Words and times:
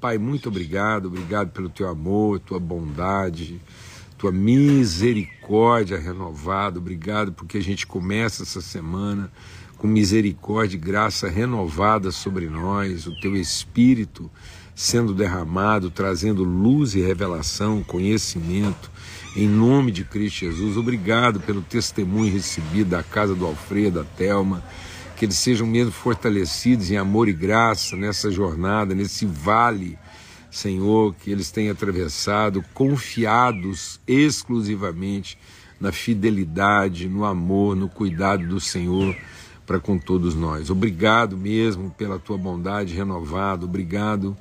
Pai, 0.00 0.16
muito 0.16 0.48
obrigado, 0.48 1.06
obrigado 1.06 1.50
pelo 1.50 1.68
teu 1.68 1.88
amor, 1.88 2.38
tua 2.38 2.60
bondade, 2.60 3.60
tua 4.16 4.30
misericórdia 4.30 5.98
renovada. 5.98 6.78
Obrigado 6.78 7.32
porque 7.32 7.58
a 7.58 7.62
gente 7.62 7.84
começa 7.84 8.44
essa 8.44 8.60
semana 8.60 9.28
com 9.76 9.88
misericórdia 9.88 10.76
e 10.76 10.80
graça 10.80 11.28
renovada 11.28 12.12
sobre 12.12 12.48
nós, 12.48 13.08
o 13.08 13.20
teu 13.20 13.36
espírito 13.36 14.30
sendo 14.72 15.12
derramado, 15.12 15.90
trazendo 15.90 16.44
luz 16.44 16.94
e 16.94 17.00
revelação, 17.00 17.82
conhecimento, 17.82 18.88
em 19.34 19.48
nome 19.48 19.90
de 19.90 20.04
Cristo 20.04 20.46
Jesus. 20.46 20.76
Obrigado 20.76 21.40
pelo 21.40 21.60
testemunho 21.60 22.32
recebido 22.32 22.90
da 22.90 23.02
casa 23.02 23.34
do 23.34 23.44
Alfredo, 23.44 23.98
da 23.98 24.04
Telma, 24.04 24.62
que 25.18 25.24
eles 25.24 25.36
sejam 25.36 25.66
mesmo 25.66 25.90
fortalecidos 25.90 26.92
em 26.92 26.96
amor 26.96 27.28
e 27.28 27.32
graça 27.32 27.96
nessa 27.96 28.30
jornada, 28.30 28.94
nesse 28.94 29.26
vale, 29.26 29.98
Senhor, 30.48 31.12
que 31.12 31.30
eles 31.30 31.50
têm 31.50 31.68
atravessado, 31.68 32.64
confiados 32.72 34.00
exclusivamente 34.06 35.36
na 35.80 35.90
fidelidade, 35.90 37.08
no 37.08 37.24
amor, 37.24 37.74
no 37.74 37.88
cuidado 37.88 38.46
do 38.46 38.60
Senhor 38.60 39.16
para 39.66 39.80
com 39.80 39.98
todos 39.98 40.36
nós. 40.36 40.70
Obrigado 40.70 41.36
mesmo 41.36 41.90
pela 41.90 42.18
tua 42.20 42.38
bondade 42.38 42.94
renovada, 42.94 43.64
obrigado 43.64 44.36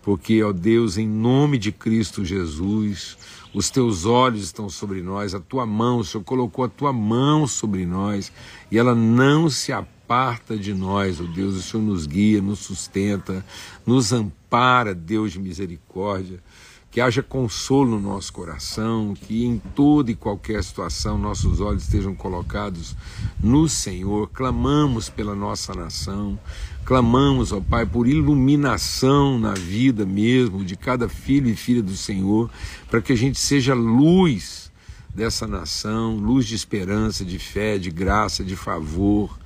porque, 0.00 0.42
ó 0.42 0.52
Deus, 0.52 0.96
em 0.96 1.06
nome 1.06 1.58
de 1.58 1.72
Cristo 1.72 2.24
Jesus, 2.24 3.18
os 3.52 3.68
teus 3.68 4.06
olhos 4.06 4.44
estão 4.44 4.70
sobre 4.70 5.02
nós, 5.02 5.34
a 5.34 5.40
tua 5.40 5.66
mão, 5.66 5.98
o 5.98 6.04
Senhor 6.04 6.22
colocou 6.22 6.64
a 6.64 6.68
tua 6.68 6.92
mão 6.92 7.46
sobre 7.46 7.84
nós 7.84 8.32
e 8.70 8.78
ela 8.78 8.94
não 8.94 9.50
se 9.50 9.72
aparta 10.10 10.56
de 10.56 10.74
nós, 10.74 11.20
ó 11.20 11.22
Deus, 11.22 11.54
o 11.54 11.62
Senhor 11.62 11.84
nos 11.84 12.04
guia, 12.04 12.42
nos 12.42 12.58
sustenta, 12.58 13.46
nos 13.86 14.12
ampara, 14.12 14.92
Deus 14.92 15.30
de 15.30 15.38
misericórdia 15.38 16.42
que 16.90 17.00
haja 17.00 17.22
consolo 17.22 17.92
no 17.92 18.00
nosso 18.00 18.32
coração, 18.32 19.14
que 19.14 19.44
em 19.44 19.62
toda 19.76 20.10
e 20.10 20.16
qualquer 20.16 20.64
situação 20.64 21.16
nossos 21.16 21.60
olhos 21.60 21.84
estejam 21.84 22.16
colocados 22.16 22.96
no 23.40 23.68
Senhor. 23.68 24.28
Clamamos 24.30 25.08
pela 25.08 25.36
nossa 25.36 25.72
nação, 25.72 26.36
clamamos, 26.84 27.52
ó 27.52 27.60
Pai, 27.60 27.86
por 27.86 28.08
iluminação 28.08 29.38
na 29.38 29.54
vida 29.54 30.04
mesmo 30.04 30.64
de 30.64 30.74
cada 30.74 31.08
filho 31.08 31.48
e 31.48 31.54
filha 31.54 31.80
do 31.84 31.96
Senhor, 31.96 32.50
para 32.90 33.00
que 33.00 33.12
a 33.12 33.16
gente 33.16 33.38
seja 33.38 33.72
luz 33.72 34.72
dessa 35.14 35.46
nação, 35.46 36.16
luz 36.16 36.44
de 36.44 36.56
esperança, 36.56 37.24
de 37.24 37.38
fé, 37.38 37.78
de 37.78 37.92
graça, 37.92 38.42
de 38.42 38.56
favor. 38.56 39.38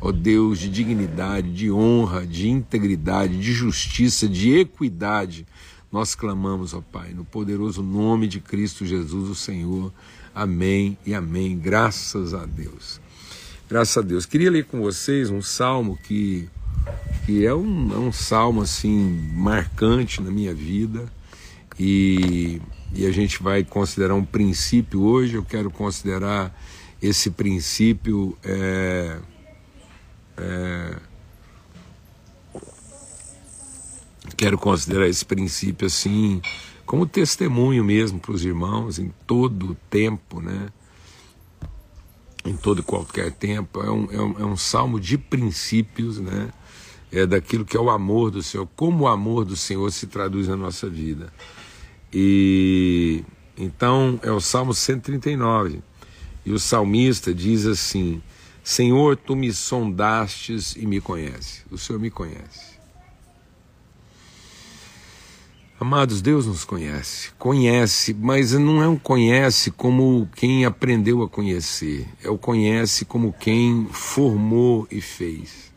Ó 0.00 0.12
Deus, 0.12 0.58
de 0.58 0.68
dignidade, 0.68 1.52
de 1.52 1.70
honra, 1.70 2.26
de 2.26 2.48
integridade, 2.48 3.38
de 3.38 3.52
justiça, 3.52 4.28
de 4.28 4.56
equidade 4.56 5.46
nós 5.90 6.14
clamamos, 6.14 6.74
ó 6.74 6.82
Pai, 6.82 7.14
no 7.14 7.24
poderoso 7.24 7.82
nome 7.82 8.28
de 8.28 8.40
Cristo 8.40 8.84
Jesus, 8.84 9.30
o 9.30 9.34
Senhor. 9.34 9.90
Amém 10.34 10.98
e 11.06 11.14
amém. 11.14 11.58
Graças 11.58 12.34
a 12.34 12.44
Deus. 12.44 13.00
Graças 13.70 13.96
a 13.96 14.02
Deus. 14.02 14.26
Queria 14.26 14.50
ler 14.50 14.66
com 14.66 14.82
vocês 14.82 15.30
um 15.30 15.40
salmo 15.40 15.98
que, 16.04 16.46
que 17.24 17.46
é, 17.46 17.54
um, 17.54 17.90
é 17.94 17.96
um 17.96 18.12
salmo 18.12 18.60
assim 18.60 19.30
marcante 19.32 20.20
na 20.20 20.30
minha 20.30 20.52
vida 20.52 21.10
e, 21.80 22.60
e 22.94 23.06
a 23.06 23.10
gente 23.10 23.42
vai 23.42 23.64
considerar 23.64 24.14
um 24.14 24.24
princípio 24.24 25.00
hoje. 25.00 25.36
Eu 25.36 25.44
quero 25.44 25.70
considerar 25.70 26.54
esse 27.00 27.30
princípio 27.30 28.36
é, 28.44 29.16
é, 30.38 30.96
quero 34.36 34.56
considerar 34.56 35.08
esse 35.08 35.24
princípio 35.24 35.86
assim 35.86 36.40
como 36.86 37.06
testemunho 37.06 37.84
mesmo 37.84 38.18
para 38.18 38.32
os 38.32 38.44
irmãos 38.44 38.98
em 38.98 39.12
todo 39.26 39.72
o 39.72 39.74
tempo, 39.90 40.40
né? 40.40 40.68
Em 42.44 42.56
todo 42.56 42.80
e 42.80 42.82
qualquer 42.82 43.30
tempo. 43.30 43.82
É 43.82 43.90
um, 43.90 44.08
é, 44.10 44.20
um, 44.20 44.40
é 44.40 44.44
um 44.46 44.56
salmo 44.56 44.98
de 44.98 45.18
princípios, 45.18 46.18
né? 46.18 46.48
É 47.12 47.26
daquilo 47.26 47.64
que 47.64 47.76
é 47.76 47.80
o 47.80 47.90
amor 47.90 48.30
do 48.30 48.42
Senhor, 48.42 48.66
como 48.74 49.04
o 49.04 49.08
amor 49.08 49.44
do 49.44 49.54
Senhor 49.54 49.90
se 49.92 50.06
traduz 50.06 50.48
na 50.48 50.56
nossa 50.56 50.88
vida. 50.88 51.30
E 52.10 53.22
então 53.56 54.18
é 54.22 54.30
o 54.30 54.40
Salmo 54.40 54.72
139. 54.72 55.82
E 56.46 56.52
o 56.52 56.58
salmista 56.58 57.34
diz 57.34 57.66
assim: 57.66 58.22
Senhor, 58.68 59.16
tu 59.16 59.34
me 59.34 59.50
sondastes 59.50 60.76
e 60.76 60.84
me 60.84 61.00
conheces. 61.00 61.64
O 61.70 61.78
Senhor 61.78 61.98
me 61.98 62.10
conhece. 62.10 62.76
Amados, 65.80 66.20
Deus 66.20 66.44
nos 66.44 66.66
conhece, 66.66 67.30
conhece, 67.38 68.12
mas 68.12 68.52
não 68.52 68.82
é 68.82 68.86
um 68.86 68.98
conhece 68.98 69.70
como 69.70 70.28
quem 70.36 70.66
aprendeu 70.66 71.22
a 71.22 71.28
conhecer, 71.30 72.06
é 72.22 72.28
o 72.28 72.36
conhece 72.36 73.06
como 73.06 73.32
quem 73.32 73.88
formou 73.90 74.86
e 74.90 75.00
fez. 75.00 75.72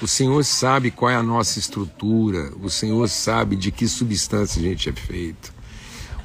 O 0.00 0.08
Senhor 0.08 0.42
sabe 0.46 0.90
qual 0.90 1.10
é 1.10 1.14
a 1.14 1.22
nossa 1.22 1.58
estrutura, 1.58 2.54
o 2.62 2.70
Senhor 2.70 3.06
sabe 3.06 3.54
de 3.54 3.70
que 3.70 3.86
substância 3.86 4.62
a 4.62 4.64
gente 4.64 4.88
é 4.88 4.94
feito, 4.94 5.52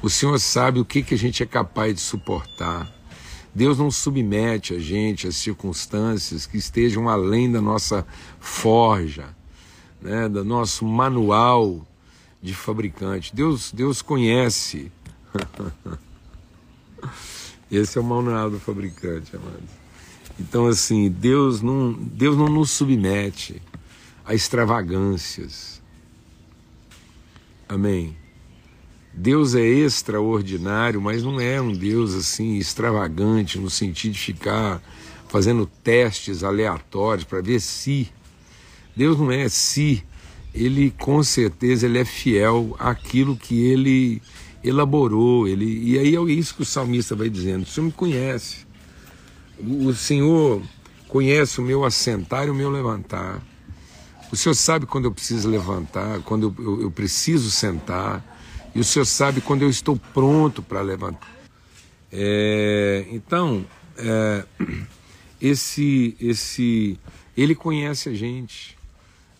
o 0.02 0.08
Senhor 0.08 0.38
sabe 0.40 0.80
o 0.80 0.84
que, 0.84 1.02
que 1.02 1.12
a 1.12 1.18
gente 1.18 1.42
é 1.42 1.46
capaz 1.46 1.94
de 1.94 2.00
suportar. 2.00 2.95
Deus 3.56 3.78
não 3.78 3.90
submete 3.90 4.74
a 4.74 4.78
gente 4.78 5.26
a 5.26 5.32
circunstâncias 5.32 6.44
que 6.44 6.58
estejam 6.58 7.08
além 7.08 7.50
da 7.50 7.58
nossa 7.58 8.06
forja, 8.38 9.34
né, 9.98 10.28
do 10.28 10.44
nosso 10.44 10.84
manual 10.84 11.80
de 12.42 12.52
fabricante. 12.52 13.34
Deus, 13.34 13.72
Deus 13.72 14.02
conhece. 14.02 14.92
Esse 17.72 17.96
é 17.96 18.00
o 18.02 18.04
manual 18.04 18.50
do 18.50 18.60
fabricante, 18.60 19.34
amados. 19.34 19.70
Então, 20.38 20.66
assim, 20.66 21.08
Deus 21.10 21.62
não, 21.62 21.94
Deus 21.94 22.36
não 22.36 22.50
nos 22.50 22.70
submete 22.70 23.62
a 24.22 24.34
extravagâncias. 24.34 25.80
Amém. 27.66 28.14
Deus 29.16 29.54
é 29.54 29.64
extraordinário, 29.64 31.00
mas 31.00 31.22
não 31.22 31.40
é 31.40 31.58
um 31.58 31.72
Deus 31.72 32.14
assim 32.14 32.56
extravagante 32.58 33.58
no 33.58 33.70
sentido 33.70 34.12
de 34.12 34.18
ficar 34.18 34.82
fazendo 35.26 35.64
testes 35.82 36.44
aleatórios 36.44 37.24
para 37.24 37.40
ver 37.40 37.60
se. 37.60 38.12
Deus 38.94 39.18
não 39.18 39.32
é 39.32 39.48
se, 39.48 40.04
ele 40.54 40.90
com 40.90 41.22
certeza 41.22 41.86
ele 41.86 41.98
é 41.98 42.04
fiel 42.04 42.76
àquilo 42.78 43.36
que 43.36 43.58
ele 43.66 44.22
elaborou. 44.62 45.48
Ele, 45.48 45.64
e 45.64 45.98
aí 45.98 46.14
é 46.14 46.20
isso 46.32 46.54
que 46.54 46.62
o 46.62 46.66
salmista 46.66 47.16
vai 47.16 47.30
dizendo: 47.30 47.62
o 47.62 47.66
Senhor 47.66 47.86
me 47.86 47.92
conhece. 47.92 48.66
O 49.58 49.94
Senhor 49.94 50.62
conhece 51.08 51.58
o 51.58 51.64
meu 51.64 51.86
assentar 51.86 52.46
e 52.46 52.50
o 52.50 52.54
meu 52.54 52.70
levantar. 52.70 53.40
O 54.30 54.36
Senhor 54.36 54.54
sabe 54.54 54.84
quando 54.84 55.06
eu 55.06 55.12
preciso 55.12 55.48
levantar, 55.48 56.20
quando 56.20 56.54
eu, 56.58 56.64
eu, 56.64 56.82
eu 56.82 56.90
preciso 56.90 57.50
sentar. 57.50 58.35
E 58.76 58.80
o 58.80 58.84
Senhor 58.84 59.06
sabe 59.06 59.40
quando 59.40 59.62
eu 59.62 59.70
estou 59.70 59.96
pronto 59.96 60.60
para 60.60 60.82
levantar. 60.82 61.34
É, 62.12 63.06
então, 63.10 63.64
é, 63.96 64.44
esse, 65.40 66.14
esse, 66.20 67.00
ele 67.34 67.54
conhece 67.54 68.10
a 68.10 68.14
gente. 68.14 68.76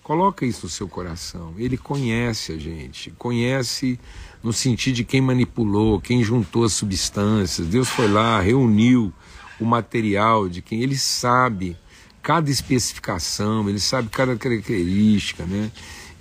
Coloca 0.02 0.46
isso 0.46 0.64
no 0.64 0.70
seu 0.70 0.88
coração. 0.88 1.52
Ele 1.58 1.76
conhece 1.76 2.52
a 2.52 2.56
gente, 2.56 3.10
conhece 3.18 4.00
no 4.42 4.54
sentido 4.54 4.94
de 4.94 5.04
quem 5.04 5.20
manipulou, 5.20 6.00
quem 6.00 6.24
juntou 6.24 6.64
as 6.64 6.72
substâncias. 6.72 7.66
Deus 7.66 7.90
foi 7.90 8.08
lá, 8.08 8.40
reuniu 8.40 9.12
o 9.60 9.66
material 9.66 10.48
de 10.48 10.62
quem 10.62 10.80
ele 10.80 10.96
sabe 10.96 11.76
cada 12.22 12.50
especificação, 12.50 13.68
ele 13.68 13.80
sabe 13.80 14.08
cada 14.08 14.34
característica, 14.34 15.44
né? 15.44 15.70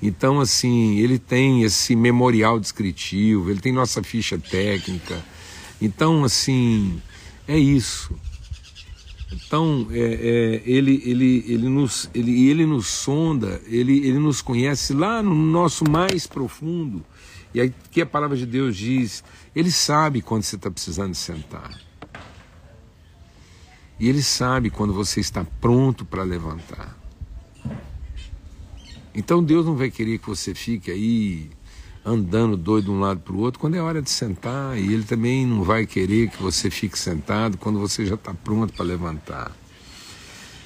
Então, 0.01 0.39
assim, 0.39 0.97
ele 0.99 1.17
tem 1.17 1.63
esse 1.63 1.95
memorial 1.95 2.59
descritivo, 2.59 3.49
ele 3.49 3.59
tem 3.59 3.71
nossa 3.71 4.03
ficha 4.03 4.37
técnica. 4.37 5.23
Então, 5.81 6.23
assim, 6.23 7.01
é 7.47 7.57
isso. 7.57 8.13
Então, 9.31 9.87
é, 9.91 9.99
é, 9.99 10.63
ele, 10.65 11.01
ele, 11.05 11.45
ele, 11.47 11.69
nos, 11.69 12.09
ele, 12.13 12.49
ele 12.49 12.65
nos 12.65 12.87
sonda, 12.87 13.61
ele, 13.65 13.97
ele 14.05 14.19
nos 14.19 14.41
conhece 14.41 14.93
lá 14.93 15.21
no 15.21 15.33
nosso 15.33 15.89
mais 15.89 16.27
profundo. 16.27 17.03
E 17.53 17.61
aí 17.61 17.73
que 17.89 18.01
a 18.01 18.05
palavra 18.05 18.35
de 18.35 18.45
Deus 18.45 18.75
diz, 18.75 19.23
ele 19.55 19.71
sabe 19.71 20.21
quando 20.21 20.43
você 20.43 20.55
está 20.55 20.69
precisando 20.69 21.15
sentar. 21.15 21.79
E 23.99 24.09
ele 24.09 24.21
sabe 24.21 24.69
quando 24.69 24.93
você 24.93 25.19
está 25.19 25.45
pronto 25.61 26.05
para 26.05 26.23
levantar. 26.23 26.94
Então 29.15 29.43
Deus 29.43 29.65
não 29.65 29.75
vai 29.75 29.89
querer 29.89 30.19
que 30.19 30.27
você 30.27 30.53
fique 30.53 30.91
aí 30.91 31.49
andando 32.05 32.55
doido 32.55 32.85
de 32.85 32.91
um 32.91 32.99
lado 32.99 33.21
para 33.21 33.33
o 33.33 33.39
outro, 33.39 33.59
quando 33.59 33.75
é 33.75 33.81
hora 33.81 33.99
de 33.99 34.11
sentar, 34.11 34.77
e 34.77 34.93
ele 34.93 35.03
também 35.03 35.45
não 35.45 35.63
vai 35.63 35.87
querer 35.87 36.29
que 36.29 36.41
você 36.41 36.69
fique 36.69 36.99
sentado 36.99 37.57
quando 37.57 37.79
você 37.79 38.05
já 38.05 38.13
está 38.13 38.31
pronto 38.31 38.73
para 38.73 38.85
levantar. 38.85 39.51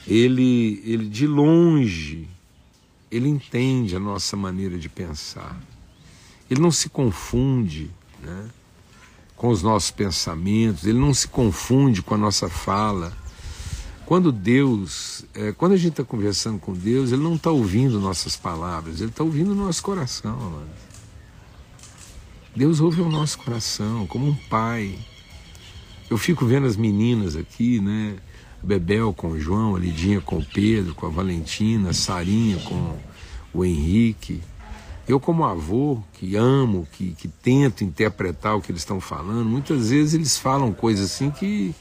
Ele, 0.06 0.82
ele 0.84 1.08
de 1.08 1.26
longe, 1.26 2.28
ele 3.10 3.30
entende 3.30 3.96
a 3.96 4.00
nossa 4.00 4.36
maneira 4.36 4.78
de 4.78 4.90
pensar. 4.90 5.58
Ele 6.50 6.60
não 6.60 6.72
se 6.72 6.90
confunde 6.90 7.90
né, 8.22 8.50
com 9.38 9.50
os 9.50 9.64
nossos 9.64 9.92
pensamentos, 9.92 10.86
ele 10.86 11.00
não 11.00 11.14
se 11.14 11.28
confunde 11.28 12.02
com 12.02 12.16
a 12.16 12.18
nossa 12.18 12.50
fala. 12.50 13.16
Quando 14.10 14.32
Deus, 14.32 15.24
é, 15.36 15.52
quando 15.52 15.74
a 15.74 15.78
gente 15.78 15.92
está 15.92 16.04
conversando 16.04 16.58
com 16.58 16.74
Deus, 16.74 17.12
Ele 17.12 17.22
não 17.22 17.36
está 17.36 17.52
ouvindo 17.52 18.00
nossas 18.00 18.36
palavras, 18.36 19.02
Ele 19.02 19.12
está 19.12 19.24
ouvindo 19.24 19.52
o 19.52 19.56
nosso 19.56 19.84
coração. 19.84 20.36
Mano. 20.36 20.70
Deus 22.56 22.80
ouve 22.80 23.02
o 23.02 23.08
nosso 23.08 23.38
coração, 23.38 24.08
como 24.08 24.26
um 24.26 24.34
pai. 24.50 24.98
Eu 26.10 26.18
fico 26.18 26.44
vendo 26.44 26.66
as 26.66 26.76
meninas 26.76 27.36
aqui, 27.36 27.80
né? 27.80 28.16
Bebel 28.64 29.14
com 29.14 29.28
o 29.28 29.40
João, 29.40 29.76
a 29.76 29.80
Lidinha 29.80 30.20
com 30.20 30.40
o 30.40 30.44
Pedro, 30.44 30.96
com 30.96 31.06
a 31.06 31.10
Valentina, 31.10 31.92
a 31.92 31.94
Sarinha 31.94 32.58
com 32.62 32.98
o 33.54 33.64
Henrique. 33.64 34.42
Eu, 35.08 35.20
como 35.20 35.46
avô, 35.46 36.02
que 36.14 36.36
amo, 36.36 36.88
que, 36.94 37.14
que 37.14 37.28
tento 37.28 37.84
interpretar 37.84 38.58
o 38.58 38.62
que 38.62 38.72
eles 38.72 38.82
estão 38.82 39.00
falando, 39.00 39.48
muitas 39.48 39.92
vezes 39.92 40.16
eles 40.16 40.36
falam 40.36 40.74
coisas 40.74 41.12
assim 41.12 41.30
que, 41.30 41.76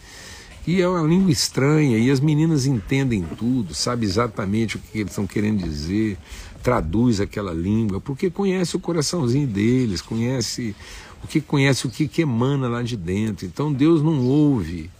que 0.64 0.80
é 0.80 0.88
uma 0.88 1.06
língua 1.06 1.30
estranha 1.30 1.98
e 1.98 2.10
as 2.10 2.20
meninas 2.20 2.66
entendem 2.66 3.22
tudo, 3.22 3.74
sabe 3.74 4.04
exatamente 4.04 4.76
o 4.76 4.78
que 4.78 4.98
eles 4.98 5.10
estão 5.10 5.26
querendo 5.26 5.62
dizer, 5.62 6.18
traduz 6.62 7.20
aquela 7.20 7.52
língua, 7.52 8.00
porque 8.00 8.30
conhece 8.30 8.76
o 8.76 8.80
coraçãozinho 8.80 9.46
deles, 9.46 10.02
conhece 10.02 10.74
o 11.22 11.26
que 11.26 11.40
conhece 11.40 11.86
o 11.86 11.90
que, 11.90 12.06
que 12.06 12.22
emana 12.22 12.68
lá 12.68 12.82
de 12.82 12.96
dentro. 12.96 13.46
Então 13.46 13.72
Deus 13.72 14.02
não 14.02 14.24
ouve 14.26 14.90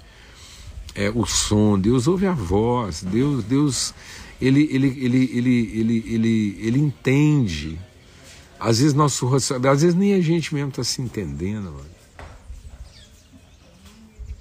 é, 0.94 1.10
o 1.14 1.26
som, 1.26 1.78
Deus 1.78 2.06
ouve 2.06 2.26
a 2.26 2.32
voz, 2.32 3.02
Deus, 3.02 3.44
Deus 3.44 3.94
ele, 4.40 4.69
ele, 4.72 4.87
ele, 5.00 5.31
ele, 5.32 5.72
ele, 5.75 6.04
ele, 6.14 6.58
ele 6.61 6.78
entende 6.78 7.78
às 8.58 8.78
vezes 8.78 8.94
nosso 8.94 9.28
às 9.34 9.49
vezes 9.82 9.94
nem 9.94 10.14
a 10.14 10.20
gente 10.20 10.54
mesmo 10.54 10.70
está 10.70 10.82
se 10.82 11.00
entendendo, 11.00 11.64
mano. 11.64 11.97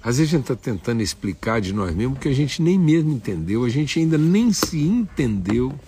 Às 0.02 0.18
vezes 0.18 0.32
a 0.32 0.36
gente 0.36 0.50
está 0.50 0.56
tentando 0.56 1.02
explicar 1.02 1.60
de 1.60 1.72
nós 1.72 1.94
mesmos 1.94 2.18
que 2.18 2.28
a 2.28 2.34
gente 2.34 2.62
nem 2.62 2.78
mesmo 2.78 3.12
entendeu, 3.12 3.64
a 3.64 3.68
gente 3.68 3.98
ainda 3.98 4.16
nem 4.16 4.52
se 4.52 4.80
entendeu 4.80 5.78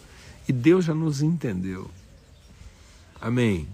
e 0.49 0.53
Deus 0.53 0.85
já 0.85 0.95
nos 0.95 1.23
entendeu. 1.23 1.91
Amém. 3.21 3.69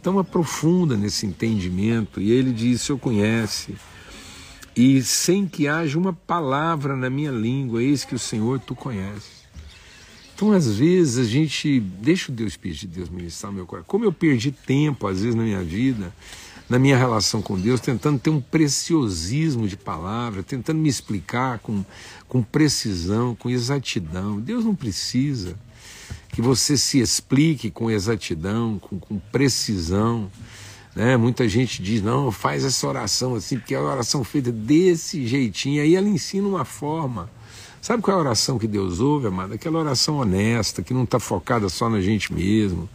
Então 0.00 0.18
aprofunda 0.18 0.96
nesse 0.96 1.26
entendimento 1.26 2.20
e 2.20 2.30
ele 2.30 2.52
diz: 2.52 2.82
"Se 2.82 2.92
eu 2.92 2.98
conhece 2.98 3.74
e 4.76 5.02
sem 5.02 5.46
que 5.46 5.68
haja 5.68 5.98
uma 5.98 6.12
palavra 6.12 6.96
na 6.96 7.08
minha 7.08 7.30
língua, 7.30 7.82
eis 7.82 8.04
que 8.04 8.14
o 8.14 8.18
Senhor 8.18 8.58
tu 8.58 8.74
conhece. 8.74 9.44
Então, 10.34 10.50
às 10.50 10.66
vezes, 10.66 11.16
a 11.16 11.30
gente 11.30 11.78
deixa 11.78 12.32
o 12.32 12.34
Deus 12.34 12.56
pedir 12.56 12.88
Deus 12.88 13.08
ministrar 13.08 13.52
meu 13.52 13.66
coração. 13.66 13.86
Como 13.86 14.04
eu 14.04 14.12
perdi 14.12 14.50
tempo, 14.50 15.06
às 15.06 15.20
vezes, 15.20 15.36
na 15.36 15.44
minha 15.44 15.62
vida, 15.62 16.12
na 16.68 16.78
minha 16.78 16.96
relação 16.96 17.42
com 17.42 17.58
Deus, 17.58 17.80
tentando 17.80 18.18
ter 18.18 18.30
um 18.30 18.40
preciosismo 18.40 19.68
de 19.68 19.76
palavra, 19.76 20.42
tentando 20.42 20.78
me 20.78 20.88
explicar 20.88 21.58
com, 21.58 21.84
com 22.28 22.42
precisão, 22.42 23.34
com 23.34 23.50
exatidão. 23.50 24.40
Deus 24.40 24.64
não 24.64 24.74
precisa 24.74 25.56
que 26.28 26.42
você 26.42 26.76
se 26.76 26.98
explique 27.00 27.70
com 27.70 27.90
exatidão, 27.90 28.78
com, 28.78 28.98
com 28.98 29.18
precisão. 29.30 30.30
Né? 30.96 31.16
Muita 31.16 31.48
gente 31.48 31.82
diz, 31.82 32.02
não, 32.02 32.32
faz 32.32 32.64
essa 32.64 32.86
oração 32.86 33.34
assim, 33.34 33.58
porque 33.58 33.74
é 33.74 33.78
a 33.78 33.82
oração 33.82 34.24
feita 34.24 34.50
desse 34.50 35.26
jeitinho. 35.26 35.82
Aí 35.82 35.94
ela 35.94 36.08
ensina 36.08 36.48
uma 36.48 36.64
forma 36.64 37.30
Sabe 37.84 38.02
qual 38.02 38.16
é 38.16 38.18
a 38.18 38.22
oração 38.22 38.58
que 38.58 38.66
Deus 38.66 38.98
ouve, 38.98 39.26
amada? 39.26 39.56
Aquela 39.56 39.78
oração 39.78 40.16
honesta, 40.16 40.82
que 40.82 40.94
não 40.94 41.04
está 41.04 41.20
focada 41.20 41.68
só 41.68 41.86
na 41.86 42.00
gente 42.00 42.32
mesmo, 42.32 42.88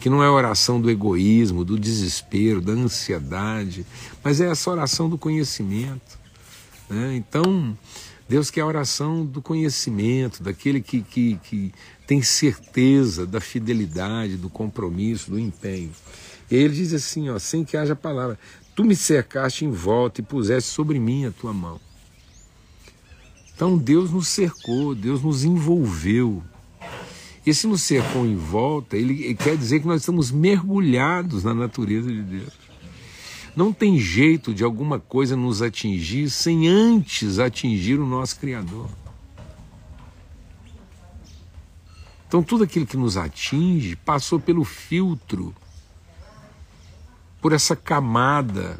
que 0.00 0.10
não 0.10 0.20
é 0.20 0.28
oração 0.28 0.80
do 0.80 0.90
egoísmo, 0.90 1.64
do 1.64 1.78
desespero, 1.78 2.60
da 2.60 2.72
ansiedade, 2.72 3.86
mas 4.20 4.40
é 4.40 4.50
essa 4.50 4.68
oração 4.68 5.08
do 5.08 5.16
conhecimento. 5.16 6.18
Né? 6.90 7.14
Então, 7.14 7.78
Deus 8.28 8.50
quer 8.50 8.62
a 8.62 8.66
oração 8.66 9.24
do 9.24 9.40
conhecimento, 9.40 10.42
daquele 10.42 10.80
que, 10.80 11.02
que, 11.02 11.38
que 11.44 11.72
tem 12.04 12.20
certeza 12.20 13.24
da 13.24 13.40
fidelidade, 13.40 14.36
do 14.36 14.50
compromisso, 14.50 15.30
do 15.30 15.38
empenho. 15.38 15.92
E 16.50 16.56
ele 16.56 16.74
diz 16.74 16.92
assim, 16.92 17.30
ó, 17.30 17.38
sem 17.38 17.62
que 17.62 17.76
haja 17.76 17.94
palavra, 17.94 18.36
tu 18.74 18.82
me 18.82 18.96
cercaste 18.96 19.64
em 19.64 19.70
volta 19.70 20.20
e 20.20 20.24
puseste 20.24 20.68
sobre 20.68 20.98
mim 20.98 21.26
a 21.26 21.30
tua 21.30 21.52
mão. 21.52 21.91
Então 23.62 23.78
Deus 23.78 24.10
nos 24.10 24.26
cercou, 24.26 24.92
Deus 24.92 25.22
nos 25.22 25.44
envolveu. 25.44 26.42
E 27.46 27.54
se 27.54 27.68
nos 27.68 27.82
cercou 27.82 28.26
em 28.26 28.34
volta, 28.34 28.96
ele, 28.96 29.22
ele 29.22 29.36
quer 29.36 29.56
dizer 29.56 29.78
que 29.78 29.86
nós 29.86 30.02
estamos 30.02 30.32
mergulhados 30.32 31.44
na 31.44 31.54
natureza 31.54 32.10
de 32.10 32.22
Deus. 32.22 32.52
Não 33.54 33.72
tem 33.72 34.00
jeito 34.00 34.52
de 34.52 34.64
alguma 34.64 34.98
coisa 34.98 35.36
nos 35.36 35.62
atingir 35.62 36.28
sem 36.28 36.66
antes 36.66 37.38
atingir 37.38 38.00
o 38.00 38.04
nosso 38.04 38.40
Criador. 38.40 38.90
Então, 42.26 42.42
tudo 42.42 42.64
aquilo 42.64 42.84
que 42.84 42.96
nos 42.96 43.16
atinge 43.16 43.94
passou 43.94 44.40
pelo 44.40 44.64
filtro, 44.64 45.54
por 47.40 47.52
essa 47.52 47.76
camada 47.76 48.76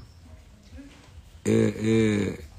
é, 1.45 2.39
é, 2.41 2.52